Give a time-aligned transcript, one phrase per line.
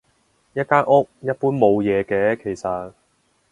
[0.53, 2.93] 一間屋，一般冇嘢嘅其實